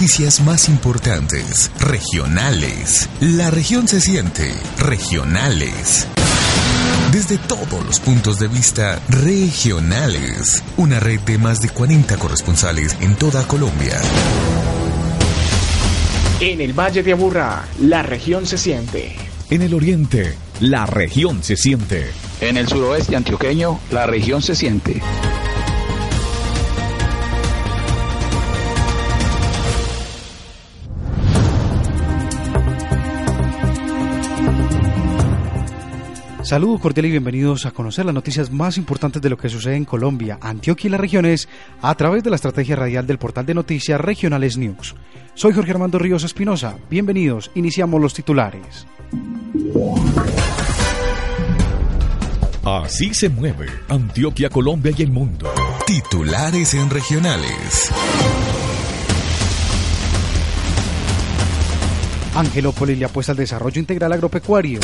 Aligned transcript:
noticias 0.00 0.40
más 0.40 0.70
importantes, 0.70 1.70
regionales. 1.78 3.06
La 3.20 3.50
región 3.50 3.86
se 3.86 4.00
siente, 4.00 4.50
regionales. 4.78 6.06
Desde 7.12 7.36
todos 7.36 7.84
los 7.84 8.00
puntos 8.00 8.38
de 8.38 8.48
vista, 8.48 8.98
regionales. 9.10 10.62
Una 10.78 11.00
red 11.00 11.20
de 11.20 11.36
más 11.36 11.60
de 11.60 11.68
40 11.68 12.16
corresponsales 12.16 12.96
en 13.02 13.14
toda 13.14 13.46
Colombia. 13.46 14.00
En 16.40 16.62
el 16.62 16.72
Valle 16.72 17.02
de 17.02 17.12
Aburrá, 17.12 17.68
la 17.78 18.02
región 18.02 18.46
se 18.46 18.56
siente. 18.56 19.14
En 19.50 19.60
el 19.60 19.74
oriente, 19.74 20.34
la 20.60 20.86
región 20.86 21.42
se 21.42 21.58
siente. 21.58 22.10
En 22.40 22.56
el 22.56 22.66
suroeste 22.68 23.16
antioqueño, 23.16 23.78
la 23.90 24.06
región 24.06 24.40
se 24.40 24.54
siente. 24.54 25.02
Saludos 36.50 36.80
cordial 36.80 37.06
y 37.06 37.10
bienvenidos 37.12 37.64
a 37.64 37.70
conocer 37.70 38.04
las 38.04 38.12
noticias 38.12 38.50
más 38.50 38.76
importantes 38.76 39.22
de 39.22 39.30
lo 39.30 39.38
que 39.38 39.48
sucede 39.48 39.76
en 39.76 39.84
Colombia, 39.84 40.36
Antioquia 40.40 40.88
y 40.88 40.90
las 40.90 41.00
regiones 41.00 41.48
a 41.80 41.94
través 41.94 42.24
de 42.24 42.30
la 42.30 42.34
estrategia 42.34 42.74
radial 42.74 43.06
del 43.06 43.18
portal 43.18 43.46
de 43.46 43.54
noticias 43.54 44.00
Regionales 44.00 44.56
News. 44.56 44.96
Soy 45.34 45.52
Jorge 45.52 45.70
Armando 45.70 46.00
Ríos 46.00 46.24
Espinosa. 46.24 46.76
Bienvenidos. 46.90 47.52
Iniciamos 47.54 48.00
los 48.00 48.14
titulares. 48.14 48.84
Así 52.64 53.14
se 53.14 53.28
mueve 53.28 53.68
Antioquia, 53.88 54.50
Colombia 54.50 54.92
y 54.98 55.02
el 55.02 55.12
mundo. 55.12 55.54
Titulares 55.86 56.74
en 56.74 56.90
regionales. 56.90 57.92
Angelópolis 62.34 62.98
le 62.98 63.04
apuesta 63.04 63.30
al 63.30 63.38
desarrollo 63.38 63.78
integral 63.78 64.12
agropecuario. 64.12 64.80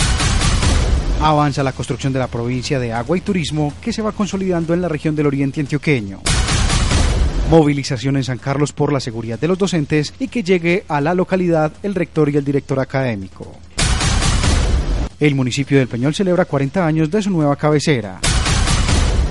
Avanza 1.21 1.63
la 1.63 1.73
construcción 1.73 2.13
de 2.13 2.19
la 2.19 2.27
provincia 2.27 2.79
de 2.79 2.93
agua 2.93 3.17
y 3.17 3.23
turismo 3.23 3.73
que 3.81 3.93
se 3.93 4.03
va 4.03 4.13
consolidando 4.13 4.75
en 4.75 4.83
la 4.83 4.89
región 4.89 5.17
del 5.17 5.27
oriente 5.27 5.61
antioqueño. 5.61 6.21
Movilización 7.51 8.17
en 8.17 8.25
San 8.25 8.39
Carlos 8.39 8.73
por 8.73 8.93
la 8.93 9.01
seguridad 9.01 9.39
de 9.39 9.49
los 9.49 9.57
docentes 9.57 10.13
y 10.19 10.29
que 10.29 10.43
llegue 10.43 10.85
a 10.89 11.01
la 11.01 11.15
localidad 11.15 11.73
el 11.83 11.95
rector 11.95 12.29
y 12.29 12.37
el 12.37 12.45
director 12.45 12.79
académico. 12.81 13.57
El 15.19 15.35
municipio 15.35 15.79
del 15.79 15.89
Peñol 15.89 16.15
celebra 16.15 16.45
40 16.45 16.87
años 16.87 17.11
de 17.11 17.23
su 17.23 17.31
nueva 17.31 17.57
cabecera. 17.57 18.21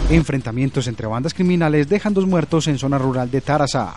Enfrentamientos 0.09 0.88
entre 0.88 1.08
bandas 1.08 1.33
criminales 1.33 1.88
dejan 1.88 2.14
dos 2.14 2.25
muertos 2.25 2.67
en 2.67 2.80
zona 2.80 2.97
rural 2.97 3.30
de 3.30 3.42
Tarazá. 3.42 3.94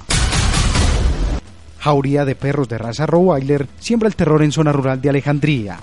Jauría 1.79 2.25
de 2.25 2.35
perros 2.35 2.69
de 2.69 2.77
raza 2.77 3.07
Rottweiler 3.07 3.67
siembra 3.79 4.09
el 4.09 4.17
terror 4.17 4.43
en 4.43 4.53
zona 4.53 4.73
rural 4.73 5.01
de 5.01 5.09
Alejandría. 5.09 5.81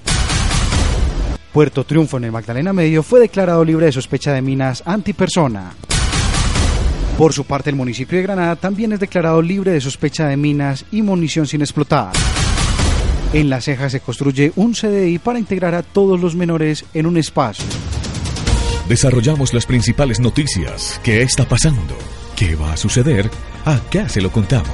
Puerto 1.56 1.86
Triunfo 1.86 2.18
en 2.18 2.26
el 2.26 2.34
Magdalena 2.34 2.74
Medio 2.74 3.02
fue 3.02 3.22
declarado 3.22 3.64
libre 3.64 3.86
de 3.86 3.94
sospecha 3.94 4.34
de 4.34 4.42
minas 4.42 4.84
antipersona. 4.86 5.72
Por 7.18 7.32
su 7.32 7.46
parte, 7.46 7.70
el 7.70 7.78
municipio 7.78 8.18
de 8.18 8.24
Granada 8.24 8.58
también 8.58 8.92
es 8.92 9.00
declarado 9.00 9.42
libre 9.42 9.72
de 9.72 9.80
sospecha 9.80 10.28
de 10.28 10.36
minas 10.36 10.84
y 10.92 11.02
munición 11.02 11.48
sin 11.48 11.62
explotar. 11.62 12.12
En 13.32 13.50
La 13.50 13.62
Ceja 13.62 13.90
se 13.90 14.02
construye 14.02 14.52
un 14.58 14.74
CDI 14.74 15.18
para 15.18 15.40
integrar 15.40 15.76
a 15.76 15.84
todos 15.84 16.20
los 16.20 16.36
menores 16.36 16.84
en 16.94 17.06
un 17.06 17.16
espacio. 17.16 17.64
Desarrollamos 18.90 19.54
las 19.54 19.66
principales 19.66 20.20
noticias. 20.20 21.00
¿Qué 21.06 21.22
está 21.22 21.48
pasando? 21.48 21.96
¿Qué 22.36 22.58
va 22.58 22.74
a 22.74 22.78
suceder? 22.78 23.32
Acá 23.64 24.10
se 24.10 24.20
lo 24.20 24.30
contamos. 24.30 24.68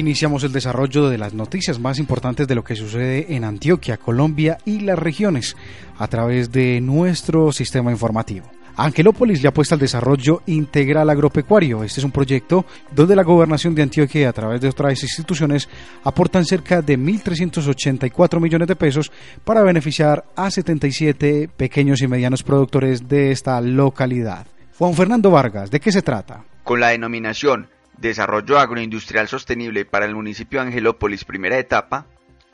Iniciamos 0.00 0.44
el 0.44 0.52
desarrollo 0.52 1.10
de 1.10 1.18
las 1.18 1.34
noticias 1.34 1.78
más 1.78 1.98
importantes 1.98 2.48
de 2.48 2.54
lo 2.54 2.64
que 2.64 2.74
sucede 2.74 3.36
en 3.36 3.44
Antioquia, 3.44 3.98
Colombia 3.98 4.56
y 4.64 4.80
las 4.80 4.98
regiones 4.98 5.58
a 5.98 6.08
través 6.08 6.50
de 6.50 6.80
nuestro 6.80 7.52
sistema 7.52 7.90
informativo. 7.90 8.50
Angelópolis 8.76 9.42
le 9.42 9.48
apuesta 9.48 9.74
al 9.74 9.78
desarrollo 9.78 10.40
integral 10.46 11.10
agropecuario. 11.10 11.84
Este 11.84 12.00
es 12.00 12.04
un 12.04 12.12
proyecto 12.12 12.64
donde 12.90 13.14
la 13.14 13.24
gobernación 13.24 13.74
de 13.74 13.82
Antioquia 13.82 14.30
a 14.30 14.32
través 14.32 14.62
de 14.62 14.70
otras 14.70 15.02
instituciones 15.02 15.68
aportan 16.02 16.46
cerca 16.46 16.80
de 16.80 16.98
1.384 16.98 18.40
millones 18.40 18.68
de 18.68 18.76
pesos 18.76 19.12
para 19.44 19.62
beneficiar 19.62 20.24
a 20.34 20.50
77 20.50 21.50
pequeños 21.54 22.00
y 22.00 22.08
medianos 22.08 22.42
productores 22.42 23.06
de 23.06 23.32
esta 23.32 23.60
localidad. 23.60 24.46
Juan 24.78 24.94
Fernando 24.94 25.30
Vargas, 25.30 25.70
¿de 25.70 25.78
qué 25.78 25.92
se 25.92 26.00
trata? 26.00 26.42
Con 26.64 26.80
la 26.80 26.88
denominación 26.88 27.68
Desarrollo 28.00 28.58
Agroindustrial 28.58 29.28
Sostenible 29.28 29.84
para 29.84 30.06
el 30.06 30.14
municipio 30.14 30.60
de 30.60 30.68
Angelópolis, 30.68 31.24
primera 31.24 31.58
etapa, 31.58 32.06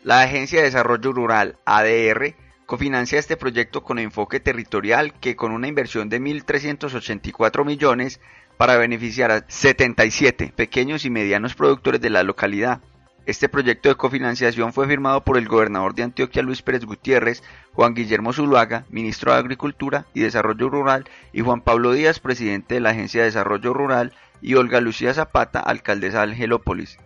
la 0.03 0.23
Agencia 0.23 0.59
de 0.59 0.67
Desarrollo 0.67 1.13
Rural, 1.13 1.57
ADR, 1.65 2.35
cofinancia 2.67 3.19
este 3.19 3.37
proyecto 3.37 3.85
con 3.85 4.01
enfoque 4.01 4.41
territorial 4.41 5.15
que 5.21 5.37
con 5.37 5.53
una 5.53 5.69
inversión 5.69 6.09
de 6.09 6.21
1.384 6.21 7.65
millones 7.65 8.21
para 8.57 8.77
beneficiar 8.77 9.31
a 9.31 9.45
77 9.47 10.53
pequeños 10.57 11.05
y 11.05 11.11
medianos 11.11 11.55
productores 11.55 12.01
de 12.01 12.11
la 12.11 12.25
localidad. 12.25 12.81
Este 13.27 13.49
proyecto 13.49 13.89
de 13.89 13.97
cofinanciación 13.97 14.73
fue 14.73 14.87
firmado 14.87 15.25
por 15.25 15.37
el 15.37 15.49
gobernador 15.49 15.97
de 15.97 16.05
Antioquia 16.05 16.45
Luis 16.45 16.63
Pérez 16.63 16.85
Gutiérrez, 16.85 17.43
Juan 17.73 17.93
Guillermo 17.93 18.33
Zuluaga, 18.33 18.85
ministro 18.89 19.33
de 19.33 19.39
Agricultura 19.39 20.07
y 20.15 20.21
Desarrollo 20.21 20.69
Rural, 20.69 21.09
y 21.33 21.41
Juan 21.41 21.61
Pablo 21.61 21.91
Díaz, 21.91 22.21
presidente 22.21 22.75
de 22.75 22.81
la 22.81 22.91
Agencia 22.91 23.23
de 23.23 23.27
Desarrollo 23.27 23.75
Rural, 23.75 24.13
y 24.41 24.55
Olga 24.55 24.81
Lucía 24.81 25.13
Zapata, 25.13 25.59
alcaldesa 25.59 26.19
de 26.19 26.31
Angelópolis. 26.31 26.99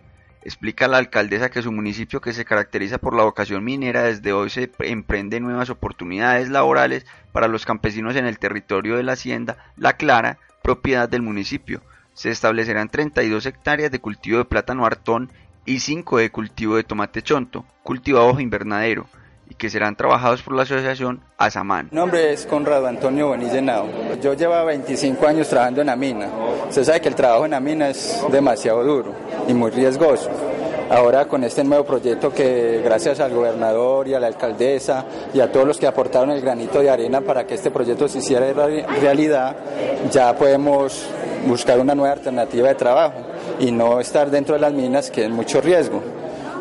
Explica 0.43 0.87
la 0.87 0.97
alcaldesa 0.97 1.49
que 1.49 1.63
su 1.63 1.71
municipio, 1.71 2.21
que 2.21 2.33
se 2.33 2.45
caracteriza 2.45 2.99
por 2.99 3.15
la 3.15 3.23
vocación 3.23 3.63
minera, 3.63 4.03
desde 4.03 4.31
hoy 4.31 4.51
se 4.51 4.71
emprende 4.77 5.39
nuevas 5.39 5.71
oportunidades 5.71 6.49
laborales 6.49 7.07
para 7.31 7.47
los 7.47 7.65
campesinos 7.65 8.15
en 8.15 8.27
el 8.27 8.37
territorio 8.37 8.95
de 8.95 9.03
la 9.03 9.13
hacienda 9.13 9.57
La 9.75 9.93
Clara, 9.93 10.37
propiedad 10.61 11.09
del 11.09 11.23
municipio. 11.23 11.81
Se 12.13 12.29
establecerán 12.29 12.89
32 12.89 13.47
hectáreas 13.47 13.89
de 13.89 13.99
cultivo 13.99 14.37
de 14.37 14.45
plátano 14.45 14.85
hartón 14.85 15.31
y 15.65 15.79
5 15.79 16.17
de 16.17 16.31
cultivo 16.31 16.75
de 16.75 16.83
tomate 16.83 17.21
chonto, 17.21 17.65
cultivado 17.83 18.27
bajo 18.27 18.39
invernadero 18.39 19.05
y 19.49 19.55
que 19.55 19.69
serán 19.69 19.95
trabajados 19.95 20.41
por 20.41 20.55
la 20.55 20.63
asociación 20.63 21.21
Asamán. 21.37 21.89
Mi 21.91 21.97
nombre 21.97 22.31
es 22.31 22.45
Conrado 22.45 22.87
Antonio 22.87 23.27
Boniz 23.27 23.51
Yo 24.21 24.33
llevo 24.33 24.65
25 24.65 25.27
años 25.27 25.49
trabajando 25.49 25.81
en 25.81 25.87
la 25.87 25.95
mina. 25.95 26.29
Usted 26.69 26.83
sabe 26.83 27.01
que 27.01 27.09
el 27.09 27.15
trabajo 27.15 27.45
en 27.45 27.51
la 27.51 27.59
mina 27.59 27.89
es 27.89 28.23
demasiado 28.31 28.83
duro 28.83 29.13
y 29.47 29.53
muy 29.53 29.71
riesgoso. 29.71 30.29
Ahora 30.89 31.25
con 31.25 31.43
este 31.43 31.63
nuevo 31.63 31.85
proyecto 31.85 32.33
que 32.33 32.81
gracias 32.83 33.19
al 33.21 33.33
gobernador 33.33 34.07
y 34.07 34.13
a 34.13 34.19
la 34.19 34.27
alcaldesa 34.27 35.05
y 35.33 35.39
a 35.39 35.51
todos 35.51 35.65
los 35.65 35.77
que 35.77 35.87
aportaron 35.87 36.31
el 36.31 36.41
granito 36.41 36.79
de 36.79 36.89
arena 36.89 37.21
para 37.21 37.45
que 37.45 37.55
este 37.55 37.71
proyecto 37.71 38.09
se 38.09 38.17
hiciera 38.19 38.51
realidad, 38.99 39.55
ya 40.11 40.35
podemos 40.35 41.05
buscar 41.45 41.79
una 41.79 41.95
nueva 41.95 42.13
alternativa 42.13 42.67
de 42.67 42.75
trabajo 42.75 43.30
y 43.61 43.71
no 43.71 43.99
estar 43.99 44.29
dentro 44.29 44.55
de 44.55 44.61
las 44.61 44.73
minas 44.73 45.09
que 45.11 45.25
es 45.25 45.29
mucho 45.29 45.61
riesgo. 45.61 46.01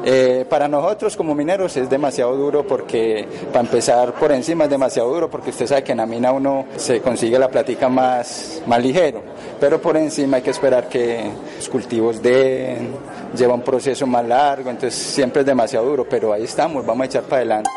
Eh, 0.02 0.46
para 0.48 0.66
nosotros 0.66 1.14
como 1.14 1.34
mineros 1.34 1.76
es 1.76 1.90
demasiado 1.90 2.34
duro 2.34 2.66
porque, 2.66 3.26
para 3.52 3.60
empezar 3.60 4.14
por 4.14 4.32
encima 4.32 4.64
es 4.64 4.70
demasiado 4.70 5.10
duro 5.12 5.28
porque 5.28 5.50
usted 5.50 5.66
sabe 5.66 5.84
que 5.84 5.92
en 5.92 5.98
la 5.98 6.06
mina 6.06 6.32
uno 6.32 6.66
se 6.76 7.02
consigue 7.02 7.38
la 7.38 7.48
platica 7.48 7.88
más, 7.90 8.62
más 8.66 8.82
ligero, 8.82 9.22
pero 9.58 9.80
por 9.80 9.98
encima 9.98 10.38
hay 10.38 10.42
que 10.42 10.50
esperar 10.50 10.88
que 10.88 11.30
los 11.56 11.68
cultivos 11.68 12.22
den, 12.22 12.94
lleva 13.36 13.52
un 13.52 13.62
proceso 13.62 14.06
más 14.06 14.26
largo, 14.26 14.70
entonces 14.70 14.94
siempre 14.94 15.40
es 15.40 15.46
demasiado 15.46 15.84
duro, 15.86 16.06
pero 16.08 16.32
ahí 16.32 16.44
estamos, 16.44 16.84
vamos 16.86 17.02
a 17.02 17.06
echar 17.06 17.24
para 17.24 17.36
adelante. 17.36 17.70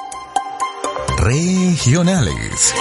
Regionales. 1.17 2.73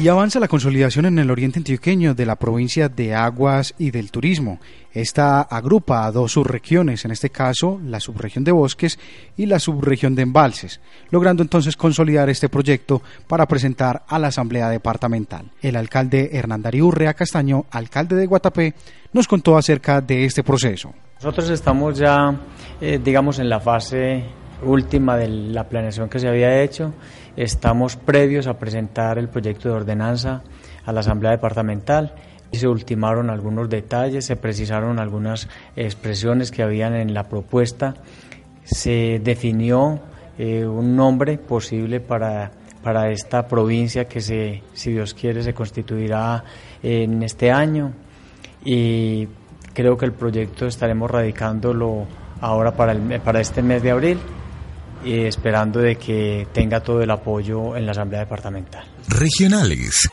Y 0.00 0.08
avanza 0.08 0.40
la 0.40 0.48
consolidación 0.48 1.04
en 1.04 1.18
el 1.18 1.30
oriente 1.30 1.58
antioqueño 1.58 2.14
de 2.14 2.24
la 2.24 2.36
provincia 2.36 2.88
de 2.88 3.14
Aguas 3.14 3.74
y 3.76 3.90
del 3.90 4.10
Turismo. 4.10 4.58
Esta 4.94 5.42
agrupa 5.42 6.06
a 6.06 6.10
dos 6.10 6.32
subregiones, 6.32 7.04
en 7.04 7.10
este 7.10 7.28
caso 7.28 7.78
la 7.84 8.00
subregión 8.00 8.42
de 8.42 8.50
bosques 8.50 8.98
y 9.36 9.44
la 9.44 9.58
subregión 9.58 10.14
de 10.14 10.22
embalses, 10.22 10.80
logrando 11.10 11.42
entonces 11.42 11.76
consolidar 11.76 12.30
este 12.30 12.48
proyecto 12.48 13.02
para 13.28 13.44
presentar 13.44 14.04
a 14.08 14.18
la 14.18 14.28
Asamblea 14.28 14.70
Departamental. 14.70 15.50
El 15.60 15.76
alcalde 15.76 16.30
Hernán 16.32 16.62
Darío 16.62 16.86
Urrea 16.86 17.12
Castaño, 17.12 17.66
alcalde 17.70 18.16
de 18.16 18.24
Guatapé, 18.24 18.72
nos 19.12 19.28
contó 19.28 19.58
acerca 19.58 20.00
de 20.00 20.24
este 20.24 20.42
proceso. 20.42 20.94
Nosotros 21.16 21.50
estamos 21.50 21.98
ya, 21.98 22.40
eh, 22.80 22.98
digamos, 23.04 23.38
en 23.38 23.50
la 23.50 23.60
fase 23.60 24.24
última 24.62 25.16
de 25.16 25.28
la 25.28 25.68
planeación 25.68 26.08
que 26.08 26.18
se 26.18 26.28
había 26.28 26.62
hecho. 26.62 26.94
Estamos 27.36 27.96
previos 27.96 28.46
a 28.46 28.58
presentar 28.58 29.18
el 29.18 29.28
proyecto 29.28 29.68
de 29.68 29.74
ordenanza 29.74 30.42
a 30.84 30.92
la 30.92 31.00
Asamblea 31.00 31.32
Departamental. 31.32 32.14
Se 32.52 32.66
ultimaron 32.66 33.30
algunos 33.30 33.68
detalles, 33.68 34.26
se 34.26 34.36
precisaron 34.36 34.98
algunas 34.98 35.48
expresiones 35.76 36.50
que 36.50 36.62
habían 36.62 36.94
en 36.96 37.14
la 37.14 37.28
propuesta, 37.28 37.94
se 38.64 39.20
definió 39.22 40.00
eh, 40.38 40.66
un 40.66 40.96
nombre 40.96 41.38
posible 41.38 42.00
para, 42.00 42.50
para 42.82 43.10
esta 43.10 43.46
provincia 43.46 44.06
que 44.08 44.20
se, 44.20 44.62
si 44.72 44.92
Dios 44.92 45.14
quiere 45.14 45.42
se 45.42 45.54
constituirá 45.54 46.42
en 46.82 47.22
este 47.22 47.52
año 47.52 47.92
y 48.64 49.28
creo 49.72 49.96
que 49.96 50.06
el 50.06 50.12
proyecto 50.12 50.66
estaremos 50.66 51.10
radicándolo 51.10 52.06
ahora 52.40 52.72
para, 52.72 52.92
el, 52.92 53.20
para 53.20 53.40
este 53.40 53.62
mes 53.62 53.82
de 53.82 53.90
abril 53.90 54.18
y 55.04 55.24
esperando 55.24 55.80
de 55.80 55.96
que 55.96 56.46
tenga 56.52 56.80
todo 56.80 57.02
el 57.02 57.10
apoyo 57.10 57.76
en 57.76 57.86
la 57.86 57.92
Asamblea 57.92 58.20
Departamental. 58.20 58.84
Regionales. 59.08 60.08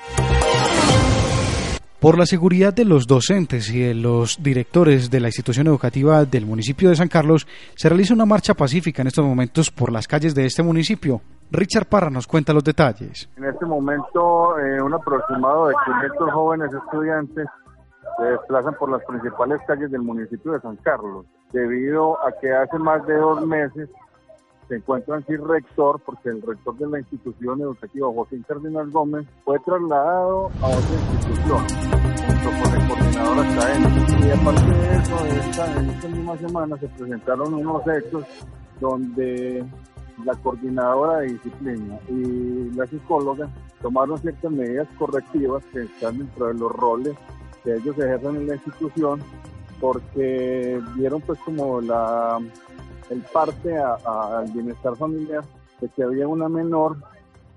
Por 2.00 2.18
la 2.20 2.28
seguridad 2.28 2.74
de 2.74 2.86
los 2.86 3.08
docentes 3.08 3.74
y 3.74 3.82
de 3.82 3.96
los 3.96 4.42
directores 4.42 5.10
de 5.10 5.20
la 5.20 5.30
institución 5.30 5.66
educativa 5.66 6.26
del 6.26 6.46
municipio 6.46 6.90
de 6.90 6.96
San 6.96 7.08
Carlos, 7.08 7.48
se 7.76 7.90
realiza 7.90 8.14
una 8.14 8.26
marcha 8.26 8.54
pacífica 8.54 9.02
en 9.02 9.08
estos 9.08 9.26
momentos 9.26 9.72
por 9.72 9.92
las 9.92 10.08
calles 10.08 10.36
de 10.36 10.46
este 10.46 10.62
municipio. 10.62 11.22
Richard 11.50 11.88
Parra 11.88 12.12
nos 12.12 12.28
cuenta 12.28 12.54
los 12.54 12.64
detalles. 12.64 13.28
En 13.36 13.46
este 13.46 13.66
momento, 13.66 14.60
eh, 14.60 14.80
un 14.80 14.94
aproximado 14.94 15.70
de 15.70 15.76
500 15.86 16.32
jóvenes 16.34 16.70
estudiantes 16.72 17.48
se 18.18 18.24
desplazan 18.24 18.76
por 18.76 18.92
las 18.92 19.04
principales 19.06 19.60
calles 19.66 19.90
del 19.90 20.02
municipio 20.02 20.52
de 20.52 20.62
San 20.62 20.76
Carlos, 20.78 21.26
debido 21.52 22.18
a 22.26 22.32
que 22.40 22.54
hace 22.54 22.78
más 22.78 23.06
de 23.08 23.16
dos 23.16 23.46
meses 23.46 23.90
se 24.68 24.76
encuentran 24.76 25.26
sin 25.26 25.48
rector 25.48 26.00
porque 26.06 26.30
el 26.30 26.42
rector 26.42 26.78
de 26.78 26.88
la 26.88 27.00
institución 27.00 27.62
educativa, 27.62 28.08
José 28.14 28.42
Cardinal 28.48 28.90
Gómez, 28.92 29.26
fue 29.46 29.60
trasladado 29.60 30.52
a 30.62 30.68
otra 30.68 30.96
institución 31.14 31.68
junto 32.28 32.64
con 32.64 32.82
el 32.82 32.88
coordinador 32.88 33.46
académico. 33.46 34.26
Y 34.26 34.32
aparte 34.32 34.72
de 34.72 34.96
eso, 34.98 35.80
en 35.80 35.90
esta 35.90 36.08
misma 36.10 36.38
semana 36.38 36.78
se 36.78 36.88
presentaron 36.90 37.54
unos 37.54 37.82
hechos 37.88 38.26
donde 38.80 39.66
la 40.26 40.34
coordinadora 40.36 41.20
de 41.20 41.34
disciplina 41.34 42.00
y 42.10 42.72
la 42.76 42.86
psicóloga 42.88 43.50
tomaron 43.82 44.18
ciertas 44.18 44.52
medidas 44.52 44.88
correctivas 44.98 45.64
que 45.72 45.84
están 45.84 46.18
dentro 46.18 46.48
de 46.48 46.56
los 46.56 46.72
roles 46.72 47.16
que 47.64 47.76
ellos 47.76 47.98
ejercen 47.98 48.36
en 48.38 48.48
la 48.48 48.56
institución 48.56 49.22
porque 49.80 50.82
vieron 50.96 51.22
pues 51.22 51.40
como 51.42 51.82
la 51.82 52.40
el 53.10 53.22
parte 53.22 53.78
al 53.78 54.52
bienestar 54.52 54.96
familiar 54.96 55.44
de 55.80 55.90
que 55.90 56.04
había 56.04 56.28
una 56.28 56.50
menor 56.50 56.98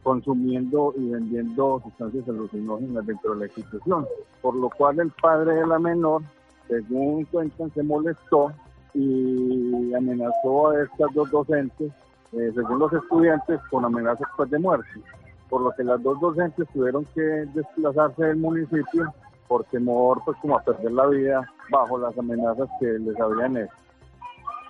consumiendo 0.03 0.95
y 0.97 1.11
vendiendo 1.11 1.81
sustancias 1.83 2.29
alucinógenas 2.29 3.07
dentro 3.07 3.33
de 3.33 3.41
la 3.41 3.47
institución, 3.47 4.07
por 4.41 4.55
lo 4.55 4.71
cual 4.71 4.99
el 5.01 5.11
padre 5.11 5.55
de 5.55 5.67
la 5.67 5.79
menor, 5.79 6.23
según 6.69 7.25
cuentan, 7.27 7.71
se 7.73 7.83
molestó 7.83 8.53
y 8.95 9.93
amenazó 9.95 10.71
a 10.71 10.83
estas 10.83 11.13
dos 11.15 11.31
docentes, 11.31 11.93
eh, 12.33 12.53
según 12.55 12.79
los 12.79 12.93
estudiantes, 12.93 13.61
con 13.71 13.85
amenazas 13.85 14.29
pues, 14.37 14.51
de 14.51 14.59
muerte, 14.59 15.01
por 15.49 15.63
lo 15.63 15.71
que 15.73 15.85
las 15.85 16.03
dos 16.03 16.19
docentes 16.21 16.67
tuvieron 16.73 17.05
que 17.15 17.21
desplazarse 17.21 18.25
del 18.25 18.37
municipio 18.37 19.13
por 19.49 19.65
temor 19.65 20.23
pues 20.25 20.39
como 20.41 20.57
a 20.57 20.63
perder 20.63 20.93
la 20.93 21.07
vida 21.09 21.53
bajo 21.71 21.99
las 21.99 22.17
amenazas 22.17 22.69
que 22.79 22.87
les 22.87 23.21
habían 23.21 23.57
hecho. 23.57 23.75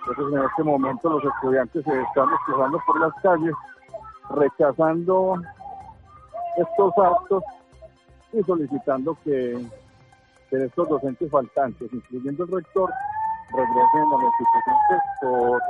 Entonces 0.07 0.33
en 0.33 0.45
este 0.45 0.63
momento 0.63 1.09
los 1.09 1.23
estudiantes 1.23 1.83
se 1.83 2.01
están 2.01 2.29
desplazando 2.29 2.79
por 2.85 2.99
las 2.99 3.13
calles, 3.21 3.53
rechazando 4.31 5.35
estos 6.57 6.93
actos 6.97 7.43
y 8.33 8.43
solicitando 8.43 9.15
que, 9.23 9.63
estos 10.51 10.89
docentes 10.89 11.31
faltantes, 11.31 11.93
incluyendo 11.93 12.43
el 12.43 12.51
rector, 12.51 12.91
regresen 13.51 14.01
a 14.01 14.25
institución 14.25 14.99
pues, 15.21 15.63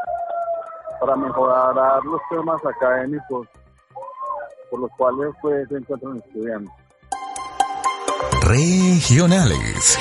para 0.99 1.15
mejorar 1.15 2.03
los 2.05 2.21
temas 2.29 2.65
académicos 2.65 3.47
por 4.71 4.79
los 4.79 4.91
cuales 4.97 5.35
pues, 5.41 5.67
se 5.69 5.77
encuentran 5.77 6.17
estudiando. 6.17 6.71
Regionales. 8.47 9.99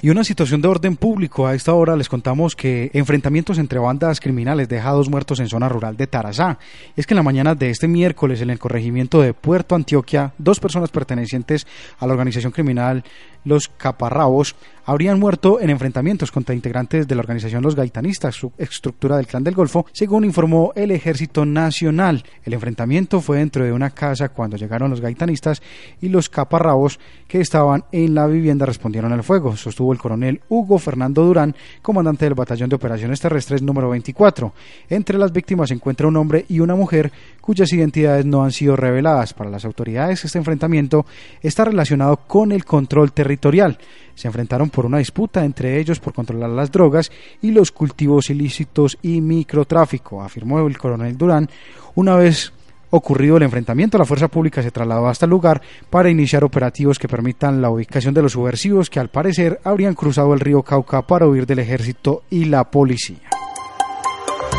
Y 0.00 0.10
una 0.10 0.22
situación 0.22 0.62
de 0.62 0.68
orden 0.68 0.96
público. 0.96 1.48
A 1.48 1.56
esta 1.56 1.74
hora 1.74 1.96
les 1.96 2.08
contamos 2.08 2.54
que 2.54 2.88
enfrentamientos 2.94 3.58
entre 3.58 3.80
bandas 3.80 4.20
criminales 4.20 4.68
deja 4.68 4.92
dos 4.92 5.08
muertos 5.08 5.40
en 5.40 5.48
zona 5.48 5.68
rural 5.68 5.96
de 5.96 6.06
Tarazá. 6.06 6.56
Es 6.94 7.04
que 7.04 7.14
en 7.14 7.16
la 7.16 7.24
mañana 7.24 7.56
de 7.56 7.70
este 7.70 7.88
miércoles 7.88 8.40
en 8.40 8.50
el 8.50 8.60
corregimiento 8.60 9.20
de 9.20 9.34
Puerto 9.34 9.74
Antioquia, 9.74 10.34
dos 10.38 10.60
personas 10.60 10.90
pertenecientes 10.90 11.66
a 11.98 12.06
la 12.06 12.12
organización 12.12 12.52
criminal 12.52 13.02
Los 13.42 13.66
Caparrabos 13.66 14.54
habrían 14.84 15.18
muerto 15.18 15.60
en 15.60 15.68
enfrentamientos 15.68 16.30
contra 16.30 16.54
integrantes 16.54 17.06
de 17.06 17.14
la 17.14 17.20
organización 17.20 17.62
Los 17.62 17.74
Gaitanistas, 17.74 18.36
su 18.36 18.52
estructura 18.56 19.16
del 19.16 19.26
Clan 19.26 19.44
del 19.44 19.54
Golfo, 19.54 19.84
según 19.92 20.24
informó 20.24 20.72
el 20.76 20.92
Ejército 20.92 21.44
Nacional. 21.44 22.24
El 22.44 22.54
enfrentamiento 22.54 23.20
fue 23.20 23.38
dentro 23.38 23.64
de 23.64 23.72
una 23.72 23.90
casa 23.90 24.30
cuando 24.30 24.56
llegaron 24.56 24.90
los 24.90 25.00
gaitanistas 25.00 25.60
y 26.00 26.08
los 26.08 26.28
caparrabos 26.28 26.98
que 27.26 27.40
estaban 27.40 27.84
en 27.92 28.14
la 28.14 28.26
vivienda 28.26 28.64
respondieron 28.64 29.12
al 29.12 29.24
fuego, 29.24 29.56
sostuvo 29.56 29.87
el 29.92 29.98
coronel 29.98 30.40
Hugo 30.48 30.78
Fernando 30.78 31.24
Durán, 31.24 31.54
comandante 31.82 32.24
del 32.24 32.34
Batallón 32.34 32.68
de 32.68 32.76
Operaciones 32.76 33.20
Terrestres 33.20 33.62
número 33.62 33.90
24. 33.90 34.52
Entre 34.88 35.18
las 35.18 35.32
víctimas 35.32 35.68
se 35.68 35.74
encuentra 35.74 36.08
un 36.08 36.16
hombre 36.16 36.44
y 36.48 36.60
una 36.60 36.74
mujer 36.74 37.12
cuyas 37.40 37.72
identidades 37.72 38.26
no 38.26 38.44
han 38.44 38.52
sido 38.52 38.76
reveladas. 38.76 39.34
Para 39.34 39.50
las 39.50 39.64
autoridades 39.64 40.24
este 40.24 40.38
enfrentamiento 40.38 41.06
está 41.42 41.64
relacionado 41.64 42.16
con 42.26 42.52
el 42.52 42.64
control 42.64 43.12
territorial 43.12 43.78
se 44.18 44.26
enfrentaron 44.26 44.68
por 44.68 44.84
una 44.84 44.98
disputa 44.98 45.44
entre 45.44 45.78
ellos 45.78 46.00
por 46.00 46.12
controlar 46.12 46.50
las 46.50 46.72
drogas 46.72 47.12
y 47.40 47.52
los 47.52 47.70
cultivos 47.70 48.30
ilícitos 48.30 48.98
y 49.00 49.20
microtráfico, 49.20 50.20
afirmó 50.20 50.66
el 50.66 50.76
coronel 50.76 51.16
Durán. 51.16 51.48
Una 51.94 52.16
vez 52.16 52.52
ocurrido 52.90 53.36
el 53.36 53.42
enfrentamiento, 53.42 53.98
la 53.98 54.04
fuerza 54.04 54.28
pública 54.28 54.62
se 54.62 54.70
trasladó 54.70 55.08
hasta 55.08 55.26
el 55.26 55.30
lugar 55.30 55.62
para 55.90 56.10
iniciar 56.10 56.44
operativos 56.44 56.98
que 56.98 57.08
permitan 57.08 57.60
la 57.60 57.70
ubicación 57.70 58.14
de 58.14 58.22
los 58.22 58.32
subversivos 58.32 58.90
que 58.90 59.00
al 59.00 59.08
parecer 59.08 59.60
habrían 59.64 59.94
cruzado 59.94 60.32
el 60.34 60.40
río 60.40 60.62
Cauca 60.62 61.02
para 61.02 61.26
huir 61.26 61.46
del 61.46 61.60
ejército 61.60 62.22
y 62.30 62.46
la 62.46 62.70
policía. 62.70 63.18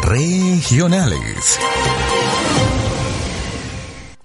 Regionales. 0.03 1.59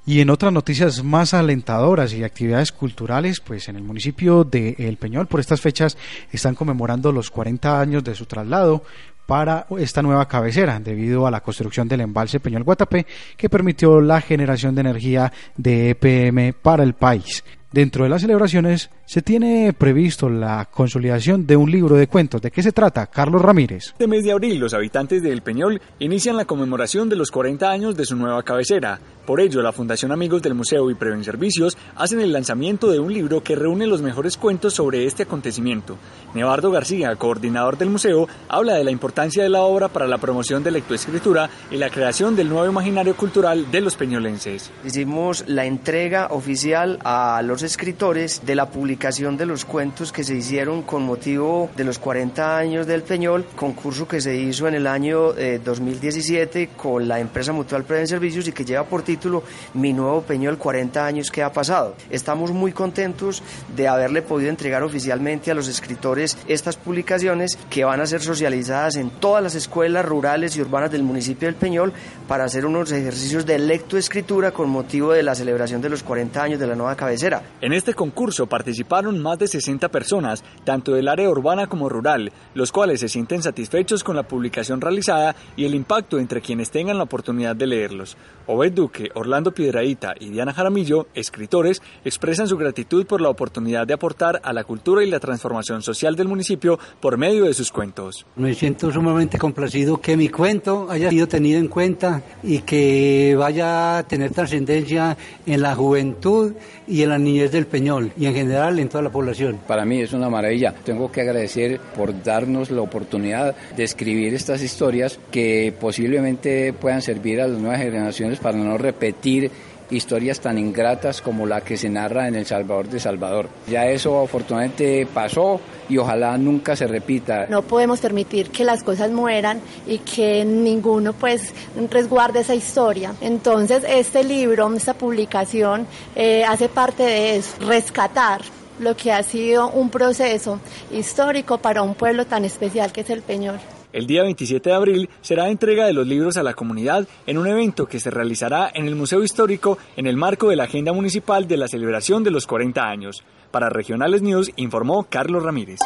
Y 0.06 0.20
en 0.20 0.28
otras 0.28 0.52
noticias 0.52 1.02
más 1.02 1.32
alentadoras 1.32 2.12
y 2.12 2.24
actividades 2.24 2.72
culturales, 2.72 3.40
pues 3.40 3.68
en 3.68 3.76
el 3.76 3.82
municipio 3.82 4.44
de 4.44 4.76
El 4.78 4.98
Peñol 4.98 5.26
por 5.26 5.40
estas 5.40 5.62
fechas 5.62 5.96
están 6.30 6.54
conmemorando 6.54 7.10
los 7.10 7.30
40 7.30 7.80
años 7.80 8.04
de 8.04 8.14
su 8.14 8.26
traslado 8.26 8.82
para 9.26 9.66
esta 9.78 10.02
nueva 10.02 10.26
cabecera 10.26 10.78
debido 10.80 11.26
a 11.26 11.30
la 11.30 11.40
construcción 11.40 11.88
del 11.88 12.02
embalse 12.02 12.40
Peñol 12.40 12.64
Guatapé 12.64 13.06
que 13.36 13.48
permitió 13.48 14.00
la 14.00 14.20
generación 14.20 14.74
de 14.74 14.80
energía 14.82 15.32
de 15.56 15.90
EPM 15.90 16.54
para 16.60 16.82
el 16.82 16.94
país. 16.94 17.42
Dentro 17.74 18.04
de 18.04 18.08
las 18.08 18.22
celebraciones 18.22 18.88
se 19.04 19.20
tiene 19.20 19.72
previsto 19.72 20.28
la 20.28 20.68
consolidación 20.70 21.44
de 21.44 21.56
un 21.56 21.72
libro 21.72 21.96
de 21.96 22.06
cuentos. 22.06 22.40
¿De 22.40 22.52
qué 22.52 22.62
se 22.62 22.70
trata? 22.70 23.08
Carlos 23.08 23.42
Ramírez. 23.42 23.86
Este 23.86 24.06
mes 24.06 24.22
de 24.22 24.30
abril, 24.30 24.60
los 24.60 24.74
habitantes 24.74 25.24
de 25.24 25.32
El 25.32 25.42
Peñol 25.42 25.82
inician 25.98 26.36
la 26.36 26.44
conmemoración 26.44 27.08
de 27.08 27.16
los 27.16 27.32
40 27.32 27.68
años 27.68 27.96
de 27.96 28.06
su 28.06 28.14
nueva 28.14 28.44
cabecera. 28.44 29.00
Por 29.26 29.40
ello, 29.40 29.62
la 29.62 29.72
Fundación 29.72 30.12
Amigos 30.12 30.42
del 30.42 30.54
Museo 30.54 30.90
y 30.90 30.94
Preven 30.94 31.24
Servicios 31.24 31.76
hacen 31.96 32.20
el 32.20 32.32
lanzamiento 32.32 32.90
de 32.90 33.00
un 33.00 33.12
libro 33.12 33.42
que 33.42 33.56
reúne 33.56 33.86
los 33.86 34.02
mejores 34.02 34.36
cuentos 34.36 34.74
sobre 34.74 35.06
este 35.06 35.24
acontecimiento. 35.24 35.96
Nevardo 36.34 36.70
García, 36.70 37.16
coordinador 37.16 37.78
del 37.78 37.88
museo, 37.90 38.28
habla 38.48 38.74
de 38.74 38.84
la 38.84 38.90
importancia 38.90 39.42
de 39.42 39.48
la 39.48 39.62
obra 39.62 39.88
para 39.88 40.06
la 40.06 40.18
promoción 40.18 40.62
de 40.62 40.70
lectoescritura 40.70 41.48
y 41.70 41.78
la 41.78 41.90
creación 41.90 42.36
del 42.36 42.50
nuevo 42.50 42.70
imaginario 42.70 43.16
cultural 43.16 43.70
de 43.72 43.80
los 43.80 43.96
peñolenses. 43.96 44.70
Hicimos 44.84 45.44
la 45.48 45.64
entrega 45.64 46.28
oficial 46.30 46.98
a 47.02 47.40
los 47.42 47.63
escritores 47.64 48.42
de 48.44 48.54
la 48.54 48.68
publicación 48.68 49.36
de 49.36 49.46
los 49.46 49.64
cuentos 49.64 50.12
que 50.12 50.24
se 50.24 50.34
hicieron 50.34 50.82
con 50.82 51.02
motivo 51.02 51.70
de 51.76 51.84
los 51.84 51.98
40 51.98 52.56
años 52.56 52.86
del 52.86 53.02
Peñol, 53.02 53.44
concurso 53.56 54.06
que 54.06 54.20
se 54.20 54.36
hizo 54.36 54.68
en 54.68 54.74
el 54.74 54.86
año 54.86 55.32
2017 55.32 56.62
eh, 56.62 56.70
con 56.76 57.08
la 57.08 57.20
empresa 57.20 57.52
Mutual 57.52 57.84
Preden 57.84 58.06
Servicios 58.06 58.46
y 58.48 58.52
que 58.52 58.64
lleva 58.64 58.84
por 58.84 59.02
título 59.02 59.42
Mi 59.74 59.92
nuevo 59.92 60.22
Peñol 60.22 60.58
40 60.58 61.06
años 61.06 61.30
que 61.30 61.42
ha 61.42 61.52
pasado. 61.52 61.94
Estamos 62.10 62.52
muy 62.52 62.72
contentos 62.72 63.42
de 63.74 63.88
haberle 63.88 64.22
podido 64.22 64.50
entregar 64.50 64.82
oficialmente 64.82 65.50
a 65.50 65.54
los 65.54 65.68
escritores 65.68 66.36
estas 66.48 66.76
publicaciones 66.76 67.56
que 67.70 67.84
van 67.84 68.00
a 68.00 68.06
ser 68.06 68.20
socializadas 68.20 68.96
en 68.96 69.10
todas 69.10 69.42
las 69.42 69.54
escuelas 69.54 70.04
rurales 70.04 70.56
y 70.56 70.60
urbanas 70.60 70.90
del 70.90 71.02
municipio 71.02 71.46
del 71.46 71.54
Peñol 71.54 71.92
para 72.26 72.44
hacer 72.44 72.66
unos 72.66 72.90
ejercicios 72.92 73.46
de 73.46 73.58
lectoescritura 73.58 74.50
con 74.50 74.68
motivo 74.68 75.12
de 75.12 75.22
la 75.22 75.34
celebración 75.34 75.80
de 75.80 75.90
los 75.90 76.02
40 76.02 76.42
años 76.42 76.60
de 76.60 76.66
la 76.66 76.74
nueva 76.74 76.96
cabecera. 76.96 77.42
En 77.60 77.72
este 77.72 77.94
concurso 77.94 78.46
participaron 78.46 79.22
más 79.22 79.38
de 79.38 79.48
60 79.48 79.88
personas, 79.88 80.44
tanto 80.64 80.92
del 80.92 81.08
área 81.08 81.30
urbana 81.30 81.66
como 81.66 81.88
rural, 81.88 82.32
los 82.54 82.72
cuales 82.72 83.00
se 83.00 83.08
sienten 83.08 83.42
satisfechos 83.42 84.04
con 84.04 84.16
la 84.16 84.24
publicación 84.24 84.80
realizada 84.80 85.34
y 85.56 85.64
el 85.64 85.74
impacto 85.74 86.18
entre 86.18 86.40
quienes 86.40 86.70
tengan 86.70 86.98
la 86.98 87.04
oportunidad 87.04 87.56
de 87.56 87.66
leerlos. 87.66 88.16
Obed 88.46 88.72
Duque, 88.72 89.10
Orlando 89.14 89.52
Piedraíta 89.52 90.14
y 90.18 90.28
Diana 90.28 90.52
Jaramillo, 90.52 91.06
escritores, 91.14 91.80
expresan 92.04 92.48
su 92.48 92.56
gratitud 92.56 93.06
por 93.06 93.20
la 93.20 93.30
oportunidad 93.30 93.86
de 93.86 93.94
aportar 93.94 94.40
a 94.44 94.52
la 94.52 94.64
cultura 94.64 95.02
y 95.02 95.10
la 95.10 95.20
transformación 95.20 95.82
social 95.82 96.16
del 96.16 96.28
municipio 96.28 96.78
por 97.00 97.16
medio 97.16 97.44
de 97.44 97.54
sus 97.54 97.72
cuentos. 97.72 98.26
Me 98.36 98.54
siento 98.54 98.92
sumamente 98.92 99.38
complacido 99.38 100.00
que 100.00 100.16
mi 100.16 100.28
cuento 100.28 100.86
haya 100.90 101.10
sido 101.10 101.26
tenido 101.26 101.58
en 101.58 101.68
cuenta 101.68 102.22
y 102.42 102.60
que 102.60 103.34
vaya 103.38 103.98
a 103.98 104.02
tener 104.02 104.32
trascendencia 104.32 105.16
en 105.46 105.62
la 105.62 105.74
juventud 105.74 106.52
y 106.86 107.02
en 107.02 107.08
la 107.08 107.18
niñez 107.18 107.33
del 107.38 107.66
Peñol 107.66 108.12
y 108.16 108.26
en 108.26 108.34
general 108.34 108.78
en 108.78 108.88
toda 108.88 109.02
la 109.02 109.10
población. 109.10 109.58
Para 109.66 109.84
mí 109.84 110.00
es 110.00 110.12
una 110.12 110.28
maravilla. 110.28 110.74
Tengo 110.84 111.10
que 111.10 111.20
agradecer 111.20 111.80
por 111.96 112.22
darnos 112.22 112.70
la 112.70 112.82
oportunidad 112.82 113.54
de 113.76 113.84
escribir 113.84 114.34
estas 114.34 114.62
historias 114.62 115.18
que 115.30 115.74
posiblemente 115.78 116.72
puedan 116.72 117.02
servir 117.02 117.40
a 117.40 117.48
las 117.48 117.58
nuevas 117.58 117.80
generaciones 117.80 118.38
para 118.38 118.58
no 118.58 118.78
repetir 118.78 119.50
historias 119.90 120.40
tan 120.40 120.58
ingratas 120.58 121.20
como 121.20 121.46
la 121.46 121.60
que 121.60 121.76
se 121.76 121.88
narra 121.88 122.28
en 122.28 122.34
El 122.34 122.46
Salvador 122.46 122.88
de 122.88 123.00
Salvador. 123.00 123.48
Ya 123.68 123.86
eso 123.86 124.22
afortunadamente 124.22 125.06
pasó 125.12 125.60
y 125.88 125.98
ojalá 125.98 126.36
nunca 126.38 126.76
se 126.76 126.86
repita. 126.86 127.46
No 127.48 127.62
podemos 127.62 128.00
permitir 128.00 128.50
que 128.50 128.64
las 128.64 128.82
cosas 128.82 129.10
mueran 129.10 129.60
y 129.86 129.98
que 129.98 130.44
ninguno 130.44 131.12
pues 131.12 131.52
resguarde 131.90 132.40
esa 132.40 132.54
historia. 132.54 133.14
Entonces 133.20 133.84
este 133.86 134.24
libro, 134.24 134.72
esta 134.74 134.94
publicación 134.94 135.86
eh, 136.14 136.44
hace 136.44 136.68
parte 136.68 137.02
de 137.02 137.36
eso, 137.36 137.56
rescatar 137.60 138.40
lo 138.78 138.96
que 138.96 139.12
ha 139.12 139.22
sido 139.22 139.70
un 139.70 139.90
proceso 139.90 140.58
histórico 140.90 141.58
para 141.58 141.82
un 141.82 141.94
pueblo 141.94 142.26
tan 142.26 142.44
especial 142.44 142.92
que 142.92 143.02
es 143.02 143.10
el 143.10 143.22
Peñol. 143.22 143.60
El 143.94 144.08
día 144.08 144.24
27 144.24 144.70
de 144.70 144.74
abril 144.74 145.08
será 145.20 145.48
entrega 145.50 145.86
de 145.86 145.92
los 145.92 146.04
libros 146.04 146.36
a 146.36 146.42
la 146.42 146.54
comunidad 146.54 147.06
en 147.28 147.38
un 147.38 147.46
evento 147.46 147.86
que 147.86 148.00
se 148.00 148.10
realizará 148.10 148.68
en 148.74 148.86
el 148.88 148.96
Museo 148.96 149.22
Histórico 149.22 149.78
en 149.96 150.08
el 150.08 150.16
marco 150.16 150.48
de 150.48 150.56
la 150.56 150.64
agenda 150.64 150.92
municipal 150.92 151.46
de 151.46 151.56
la 151.56 151.68
celebración 151.68 152.24
de 152.24 152.32
los 152.32 152.48
40 152.48 152.82
años. 152.82 153.22
Para 153.52 153.68
Regionales 153.68 154.20
News 154.20 154.50
informó 154.56 155.04
Carlos 155.04 155.44
Ramírez. 155.44 155.78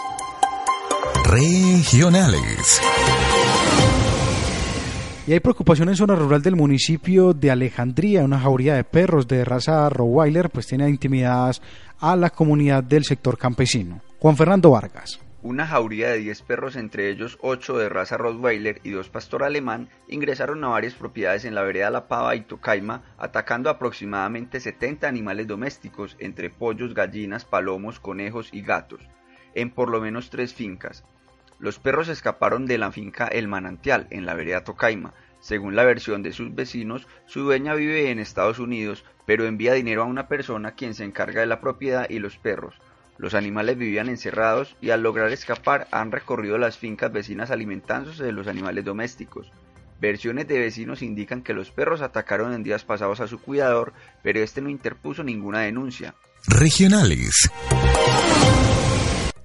Regionales. 1.27 2.81
Y 5.27 5.35
hay 5.35 5.41
preocupación 5.41 5.91
en 5.91 5.97
zona 5.97 6.15
rural 6.15 6.41
del 6.41 6.57
municipio 6.57 7.35
de 7.35 7.51
Alejandría, 7.51 8.25
una 8.25 8.41
jauría 8.41 8.73
de 8.77 8.85
perros 8.85 9.29
de 9.29 9.45
raza 9.45 9.87
Rottweiler, 9.91 10.49
pues 10.49 10.67
tiene 10.67 10.89
intimidadas 10.89 11.61
a 12.01 12.17
la 12.17 12.31
comunidad 12.31 12.83
del 12.83 13.05
sector 13.05 13.37
campesino. 13.37 14.01
Juan 14.19 14.35
Fernando 14.35 14.71
Vargas. 14.71 15.21
Una 15.49 15.67
jauría 15.67 16.11
de 16.11 16.19
10 16.19 16.43
perros, 16.43 16.77
entre 16.77 17.09
ellos 17.09 17.39
8 17.41 17.79
de 17.79 17.89
raza 17.89 18.19
Rottweiler 18.19 18.83
y 18.85 18.91
2 18.91 19.09
pastor 19.09 19.45
alemán, 19.45 19.89
ingresaron 20.07 20.63
a 20.63 20.69
varias 20.69 20.93
propiedades 20.93 21.47
en 21.47 21.55
la 21.55 21.63
vereda 21.63 21.89
La 21.89 22.07
Pava 22.07 22.37
y 22.37 22.43
Tocaima, 22.43 23.03
atacando 23.17 23.71
aproximadamente 23.71 24.61
70 24.61 25.09
animales 25.09 25.47
domésticos, 25.47 26.17
entre 26.19 26.51
pollos, 26.51 26.93
gallinas, 26.93 27.47
palomos, 27.47 27.99
conejos 27.99 28.51
y 28.53 28.61
gatos, 28.61 29.01
en 29.55 29.71
por 29.71 29.89
lo 29.89 30.03
menos 30.03 30.29
tres 30.29 30.53
fincas. 30.53 31.07
Los 31.59 31.79
perros 31.79 32.09
escaparon 32.09 32.67
de 32.67 32.77
la 32.77 32.93
finca 32.93 33.27
El 33.27 33.49
Manantial, 33.49 34.07
en 34.11 34.27
la 34.27 34.35
vereda 34.35 34.65
Tocaima. 34.65 35.15
Según 35.41 35.75
la 35.75 35.85
versión 35.85 36.23
de 36.23 36.33
sus 36.33 36.55
vecinos, 36.55 37.07
su 37.25 37.41
dueña 37.41 37.73
vive 37.73 38.11
en 38.11 38.19
Estados 38.19 38.59
Unidos, 38.59 39.03
pero 39.25 39.47
envía 39.47 39.73
dinero 39.73 40.03
a 40.03 40.07
una 40.07 40.29
persona 40.29 40.73
quien 40.73 40.93
se 40.93 41.05
encarga 41.05 41.41
de 41.41 41.47
la 41.47 41.63
propiedad 41.63 42.07
y 42.11 42.19
los 42.19 42.37
perros. 42.37 42.79
Los 43.19 43.35
animales 43.35 43.77
vivían 43.77 44.09
encerrados 44.09 44.77
y 44.81 44.91
al 44.91 45.03
lograr 45.03 45.33
escapar 45.33 45.89
han 45.91 46.13
recorrido 46.13 46.57
las 46.57 46.79
fincas 46.79 47.13
vecinas 47.13 47.51
alimentándose 47.51 48.25
de 48.25 48.33
los 48.33 48.47
animales 48.47 48.85
domésticos. 48.85 49.51
Versiones 50.01 50.47
de 50.47 50.61
vecinos 50.61 51.03
indican 51.03 51.43
que 51.43 51.53
los 51.53 51.73
perros 51.73 52.01
atacaron 52.01 52.55
en 52.55 52.63
días 52.63 52.85
pasados 52.85 53.21
a 53.21 53.27
su 53.27 53.41
cuidador, 53.41 53.93
pero 54.23 54.41
este 54.41 54.61
no 54.61 54.69
interpuso 54.69 55.25
ninguna 55.25 55.61
denuncia. 55.63 56.15
Regionales. 56.47 57.51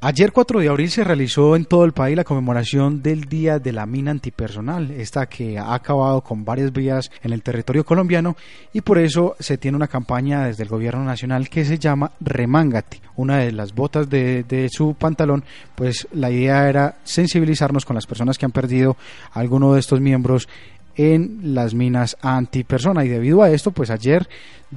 Ayer 0.06 0.34
4 0.34 0.60
de 0.60 0.68
abril 0.68 0.92
se 0.92 1.06
realizó 1.06 1.56
en 1.56 1.64
todo 1.64 1.86
el 1.86 1.94
país 1.94 2.18
la 2.18 2.26
conmemoración 2.26 3.02
del 3.02 3.22
Día 3.22 3.60
de 3.60 3.72
la 3.72 3.86
Mina 3.86 4.12
Antipersonal, 4.12 4.92
esta 4.92 5.28
que 5.28 5.58
ha 5.58 5.74
acabado 5.74 6.20
con 6.20 6.44
varias 6.44 6.74
vías 6.74 7.10
en 7.24 7.32
el 7.32 7.42
territorio 7.42 7.86
colombiano 7.86 8.36
y 8.74 8.82
por 8.82 8.98
eso 8.98 9.38
se 9.40 9.58
tiene 9.58 9.78
una 9.78 9.88
campaña 9.88 10.46
desde 10.46 10.64
el 10.64 10.68
gobierno 10.68 11.06
nacional 11.06 11.48
que 11.48 11.64
se 11.64 11.80
llama 11.80 12.12
Remángate. 12.20 13.00
Una 13.16 13.38
de 13.38 13.54
las 13.54 13.74
botas 13.74 14.10
de, 14.10 14.44
de 14.44 14.68
su 14.70 14.94
pantalón, 14.94 15.46
pues 15.74 16.06
la 16.12 16.30
idea 16.30 16.68
era 16.68 16.98
sensibilizarnos 17.06 17.86
con 17.86 17.96
las 17.96 18.06
personas 18.06 18.38
que 18.38 18.44
han 18.44 18.52
perdido 18.52 18.98
alguno 19.32 19.74
de 19.74 19.80
estos 19.80 20.02
miembros 20.02 20.50
en 20.96 21.56
las 21.56 21.74
minas 21.74 22.18
antipersona 22.22 23.06
y 23.06 23.10
debido 23.10 23.42
a 23.44 23.50
esto 23.50 23.72
pues 23.72 23.90
ayer 23.90 24.28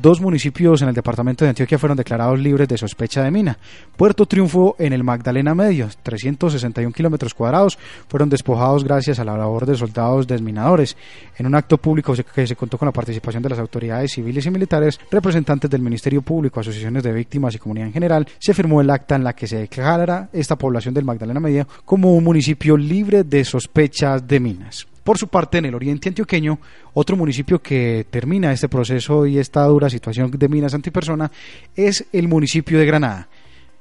dos 0.00 0.20
municipios 0.20 0.82
en 0.82 0.88
el 0.88 0.94
departamento 0.94 1.44
de 1.44 1.50
Antioquia 1.50 1.78
fueron 1.78 1.96
declarados 1.96 2.38
libres 2.38 2.68
de 2.68 2.76
sospecha 2.76 3.23
de 3.23 3.30
mina. 3.30 3.58
Puerto 3.96 4.26
Triunfo 4.26 4.76
en 4.78 4.92
el 4.92 5.04
Magdalena 5.04 5.54
Medio, 5.54 5.88
361 6.02 6.92
kilómetros 6.92 7.35
cuadrados, 7.35 7.78
fueron 8.08 8.28
despojados 8.28 8.85
gracias 8.85 9.18
a 9.18 9.25
la 9.25 9.37
labor 9.37 9.66
de 9.66 9.76
soldados 9.76 10.26
desminadores. 10.26 10.96
En 11.38 11.46
un 11.46 11.54
acto 11.54 11.78
público 11.78 12.14
que 12.35 12.46
se 12.46 12.56
contó 12.56 12.78
con 12.78 12.87
la 12.87 12.92
participación 12.92 13.42
de 13.42 13.50
las 13.50 13.58
autoridades 13.58 14.12
civiles 14.12 14.44
y 14.46 14.50
militares, 14.50 15.00
representantes 15.11 15.70
del 15.70 15.82
Ministerio 15.82 16.23
Público, 16.23 16.61
asociaciones 16.61 17.02
de 17.02 17.12
víctimas 17.12 17.54
y 17.54 17.58
comunidad 17.58 17.88
en 17.88 17.94
general, 17.94 18.26
se 18.38 18.54
firmó 18.54 18.80
el 18.80 18.90
acta 18.90 19.16
en 19.16 19.25
la 19.25 19.35
que 19.35 19.46
se 19.46 19.58
declara 19.58 20.28
esta 20.32 20.56
población 20.56 20.94
del 20.94 21.04
Magdalena 21.04 21.40
Medio 21.40 21.66
como 21.85 22.14
un 22.14 22.25
municipio 22.25 22.76
libre 22.76 23.25
de 23.25 23.44
sospechas 23.44 24.26
de 24.26 24.40
minas. 24.40 24.87
Por 25.06 25.18
su 25.18 25.28
parte, 25.28 25.58
en 25.58 25.66
el 25.66 25.75
oriente 25.76 26.08
antioqueño, 26.08 26.58
otro 26.92 27.16
municipio 27.16 27.62
que 27.62 28.08
termina 28.10 28.50
este 28.50 28.68
proceso 28.68 29.25
y 29.25 29.38
esta 29.38 29.64
dura 29.66 29.88
situación 29.88 30.32
de 30.32 30.48
minas 30.48 30.75
antipersona 30.75 31.30
es 31.76 32.06
el 32.12 32.26
municipio 32.26 32.76
de 32.76 32.86
Granada. 32.86 33.28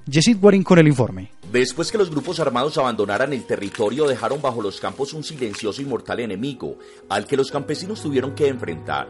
Yesid 0.06 0.38
Guarín 0.40 0.62
con 0.62 0.78
el 0.78 0.88
informe. 0.88 1.32
Después 1.52 1.92
que 1.92 1.98
los 1.98 2.12
grupos 2.12 2.40
armados 2.40 2.78
abandonaran 2.78 3.34
el 3.34 3.44
territorio, 3.44 4.08
dejaron 4.08 4.40
bajo 4.40 4.62
los 4.62 4.80
campos 4.80 5.14
un 5.14 5.24
silencioso 5.24 5.82
y 5.82 5.86
mortal 5.86 6.20
enemigo 6.20 6.78
al 7.10 7.26
que 7.26 7.38
los 7.38 7.50
campesinos 7.50 8.04
tuvieron 8.04 8.36
que 8.36 8.48
enfrentar. 8.48 9.08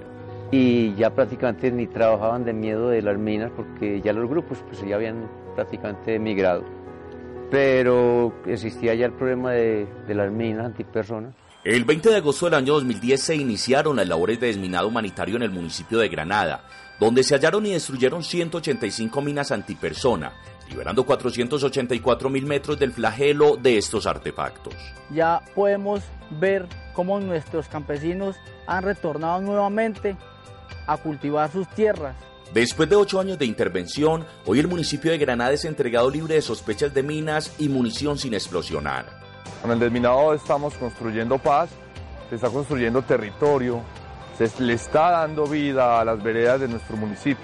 Y 0.53 0.95
ya 0.95 1.13
prácticamente 1.13 1.69
ni 1.69 1.85
trabajaban 1.85 2.45
de 2.45 2.53
miedo 2.53 2.87
de 2.87 3.01
las 3.01 3.17
minas 3.17 3.51
porque 3.53 3.99
ya 3.99 4.13
los 4.13 4.29
grupos 4.29 4.59
pues 4.65 4.79
ya 4.87 4.95
habían 4.95 5.29
prácticamente 5.55 6.15
emigrado. 6.15 6.63
Pero 7.51 8.33
existía 8.47 8.95
ya 8.95 9.05
el 9.05 9.11
problema 9.11 9.51
de, 9.51 9.85
de 10.07 10.15
las 10.15 10.31
minas 10.31 10.65
antipersonas 10.67 11.33
el 11.65 11.83
20 11.83 12.09
de 12.09 12.17
agosto 12.17 12.45
del 12.45 12.53
año 12.53 12.73
2010 12.73 13.19
se 13.19 13.35
iniciaron 13.35 13.95
las 13.95 14.07
labores 14.07 14.39
de 14.39 14.47
desminado 14.47 14.87
humanitario 14.87 15.35
en 15.35 15.41
el 15.41 15.49
municipio 15.49 15.97
de 15.97 16.09
Granada, 16.09 16.63
donde 16.99 17.23
se 17.23 17.33
hallaron 17.33 17.65
y 17.65 17.71
destruyeron 17.71 18.23
185 18.23 19.19
minas 19.23 19.51
antipersona, 19.51 20.31
liberando 20.69 21.03
484 21.03 22.29
mil 22.29 22.45
metros 22.45 22.77
del 22.77 22.91
flagelo 22.91 23.57
de 23.57 23.79
estos 23.79 24.05
artefactos. 24.05 24.75
Ya 25.09 25.41
podemos 25.55 26.03
ver 26.39 26.67
cómo 26.93 27.19
nuestros 27.19 27.67
campesinos 27.67 28.35
han 28.67 28.83
retornado 28.83 29.41
nuevamente 29.41 30.15
a 30.85 30.97
cultivar 30.97 31.51
sus 31.51 31.67
tierras. 31.69 32.15
Después 32.53 32.87
de 32.87 32.95
ocho 32.95 33.19
años 33.19 33.39
de 33.39 33.45
intervención, 33.47 34.23
hoy 34.45 34.59
el 34.59 34.67
municipio 34.67 35.09
de 35.09 35.17
Granada 35.17 35.53
es 35.53 35.65
entregado 35.65 36.11
libre 36.11 36.35
de 36.35 36.43
sospechas 36.43 36.93
de 36.93 37.01
minas 37.01 37.55
y 37.57 37.69
munición 37.69 38.19
sin 38.19 38.35
explosionar. 38.35 39.24
Con 39.65 39.71
el 39.71 39.79
desminado 39.79 40.31
estamos 40.35 40.75
construyendo 40.75 41.39
paz, 41.39 41.71
se 42.29 42.35
está 42.35 42.51
construyendo 42.51 43.01
territorio, 43.01 43.81
se 44.37 44.47
le 44.61 44.73
está 44.73 45.09
dando 45.09 45.47
vida 45.47 45.99
a 45.99 46.05
las 46.05 46.21
veredas 46.21 46.61
de 46.61 46.67
nuestro 46.67 46.95
municipio. 46.97 47.43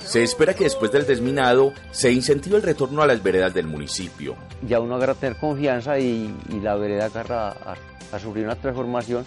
Se 0.00 0.22
espera 0.22 0.52
que 0.52 0.64
después 0.64 0.92
del 0.92 1.06
desminado 1.06 1.72
se 1.90 2.12
incentive 2.12 2.58
el 2.58 2.62
retorno 2.62 3.00
a 3.00 3.06
las 3.06 3.22
veredas 3.22 3.54
del 3.54 3.66
municipio. 3.66 4.36
Ya 4.60 4.78
uno 4.78 4.96
agarra 4.96 5.14
a 5.14 5.16
tener 5.16 5.38
confianza 5.38 5.98
y, 5.98 6.36
la 6.62 6.74
vereda 6.74 7.06
agarra 7.06 7.48
a, 7.48 7.76
a, 8.12 8.18
sufrir 8.18 8.44
una 8.44 8.56
transformación 8.56 9.24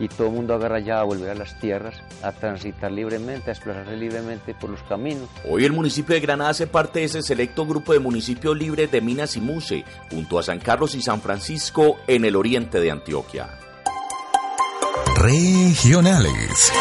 y 0.00 0.08
todo 0.08 0.28
el 0.28 0.32
mundo 0.32 0.54
agarra 0.54 0.80
ya 0.80 0.98
a 0.98 1.04
volver 1.04 1.30
a 1.30 1.34
las 1.34 1.56
tierras, 1.60 1.94
a 2.22 2.32
transitar 2.32 2.90
libremente, 2.90 3.50
a 3.50 3.54
desplazarse 3.54 3.96
libremente 3.96 4.54
por 4.54 4.70
los 4.70 4.82
caminos. 4.84 5.28
Hoy 5.48 5.64
el 5.66 5.72
municipio 5.72 6.14
de 6.14 6.20
Granada 6.20 6.50
hace 6.50 6.66
parte 6.66 7.00
de 7.00 7.04
ese 7.04 7.22
selecto 7.22 7.66
grupo 7.66 7.92
de 7.92 8.00
municipios 8.00 8.56
libres 8.56 8.90
de 8.90 9.02
Minas 9.02 9.36
y 9.36 9.40
Muse, 9.40 9.84
junto 10.10 10.38
a 10.38 10.42
San 10.42 10.58
Carlos 10.58 10.94
y 10.94 11.02
San 11.02 11.20
Francisco 11.20 11.98
en 12.06 12.24
el 12.24 12.34
oriente 12.34 12.80
de 12.80 12.90
Antioquia. 12.90 13.48
Regionales. 15.16 16.72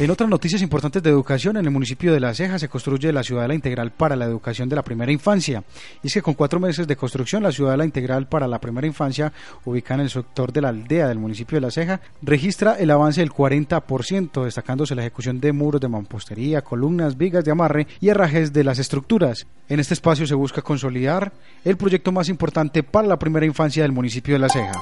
En 0.00 0.12
otras 0.12 0.30
noticias 0.30 0.62
importantes 0.62 1.02
de 1.02 1.10
educación, 1.10 1.56
en 1.56 1.64
el 1.64 1.72
municipio 1.72 2.12
de 2.12 2.20
La 2.20 2.32
Ceja 2.32 2.56
se 2.60 2.68
construye 2.68 3.12
la 3.12 3.24
Ciudadela 3.24 3.54
Integral 3.54 3.90
para 3.90 4.14
la 4.14 4.26
Educación 4.26 4.68
de 4.68 4.76
la 4.76 4.84
Primera 4.84 5.10
Infancia. 5.10 5.64
Y 6.04 6.06
es 6.06 6.14
que 6.14 6.22
con 6.22 6.34
cuatro 6.34 6.60
meses 6.60 6.86
de 6.86 6.94
construcción, 6.94 7.42
la 7.42 7.50
Ciudadela 7.50 7.84
Integral 7.84 8.28
para 8.28 8.46
la 8.46 8.60
Primera 8.60 8.86
Infancia, 8.86 9.32
ubicada 9.64 9.96
en 9.96 10.00
el 10.02 10.10
sector 10.10 10.52
de 10.52 10.60
la 10.60 10.68
aldea 10.68 11.08
del 11.08 11.18
municipio 11.18 11.56
de 11.56 11.62
La 11.62 11.72
Ceja, 11.72 12.00
registra 12.22 12.74
el 12.74 12.92
avance 12.92 13.22
del 13.22 13.32
40%, 13.32 14.44
destacándose 14.44 14.94
la 14.94 15.02
ejecución 15.02 15.40
de 15.40 15.52
muros 15.52 15.80
de 15.80 15.88
mampostería, 15.88 16.62
columnas, 16.62 17.18
vigas 17.18 17.44
de 17.44 17.50
amarre 17.50 17.88
y 17.98 18.08
herrajes 18.08 18.52
de 18.52 18.62
las 18.62 18.78
estructuras. 18.78 19.48
En 19.68 19.80
este 19.80 19.94
espacio 19.94 20.28
se 20.28 20.36
busca 20.36 20.62
consolidar 20.62 21.32
el 21.64 21.76
proyecto 21.76 22.12
más 22.12 22.28
importante 22.28 22.84
para 22.84 23.08
la 23.08 23.18
primera 23.18 23.46
infancia 23.46 23.82
del 23.82 23.90
municipio 23.90 24.36
de 24.36 24.38
La 24.38 24.48
Ceja. 24.48 24.80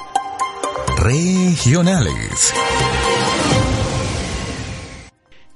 Regionales. 0.99 2.53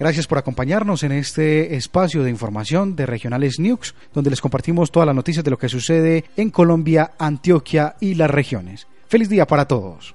Gracias 0.01 0.27
por 0.27 0.39
acompañarnos 0.39 1.03
en 1.03 1.13
este 1.13 1.77
espacio 1.77 2.23
de 2.23 2.31
información 2.31 2.97
de 2.97 3.05
Regionales 3.05 3.59
News, 3.59 3.95
donde 4.15 4.31
les 4.31 4.41
compartimos 4.41 4.91
todas 4.91 5.07
las 5.07 5.15
noticias 5.15 5.45
de 5.45 5.51
lo 5.51 5.59
que 5.59 5.69
sucede 5.69 6.25
en 6.39 6.49
Colombia, 6.49 7.13
Antioquia 7.19 7.97
y 8.01 8.15
las 8.15 8.31
regiones. 8.31 8.87
Feliz 9.09 9.29
día 9.29 9.47
para 9.47 9.69
todos. 9.69 10.15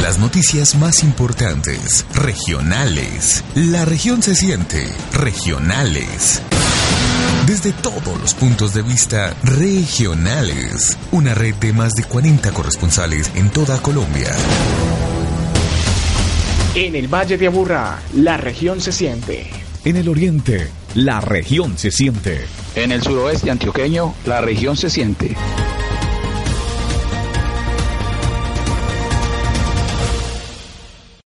Las 0.00 0.18
noticias 0.18 0.74
más 0.74 1.04
importantes, 1.04 2.06
regionales. 2.14 3.44
La 3.54 3.84
región 3.84 4.22
se 4.22 4.34
siente, 4.34 4.86
regionales. 5.12 6.40
Desde 7.46 7.72
todos 7.72 8.18
los 8.22 8.32
puntos 8.32 8.72
de 8.72 8.80
vista, 8.80 9.34
regionales. 9.42 10.96
Una 11.12 11.34
red 11.34 11.54
de 11.56 11.74
más 11.74 11.92
de 11.92 12.04
40 12.04 12.52
corresponsales 12.52 13.30
en 13.34 13.50
toda 13.50 13.82
Colombia. 13.82 14.30
En 16.76 16.96
el 16.96 17.06
Valle 17.06 17.38
de 17.38 17.46
Aburrá, 17.46 18.02
la 18.16 18.36
región 18.36 18.80
se 18.80 18.90
siente. 18.90 19.46
En 19.84 19.94
el 19.96 20.08
oriente, 20.08 20.66
la 20.96 21.20
región 21.20 21.78
se 21.78 21.92
siente. 21.92 22.46
En 22.74 22.90
el 22.90 23.00
suroeste 23.00 23.52
antioqueño, 23.52 24.12
la 24.26 24.40
región 24.40 24.76
se 24.76 24.90
siente. 24.90 25.36